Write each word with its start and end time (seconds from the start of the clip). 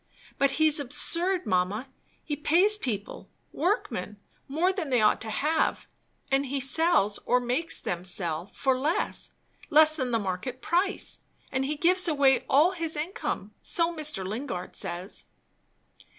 But 0.39 0.51
he's 0.57 0.79
absurd, 0.79 1.45
mamma; 1.45 1.87
he 2.23 2.35
pays 2.35 2.75
people, 2.75 3.29
workmen, 3.53 4.17
more 4.47 4.73
than 4.73 4.89
they 4.89 4.99
ought 4.99 5.21
to 5.21 5.29
have; 5.29 5.85
and 6.31 6.47
he 6.47 6.59
sells, 6.59 7.19
or 7.19 7.39
makes 7.39 7.79
them 7.79 8.03
sell, 8.03 8.47
for 8.47 8.75
less; 8.75 9.29
less 9.69 9.95
than 9.95 10.09
the 10.09 10.17
market 10.17 10.59
price; 10.59 11.19
and 11.51 11.65
he 11.65 11.75
gives 11.75 12.07
away 12.07 12.45
all 12.49 12.71
his 12.71 12.95
income. 12.95 13.53
So 13.61 13.95
Mr. 13.95 14.25
Lingard 14.27 14.75
says." 14.75 15.25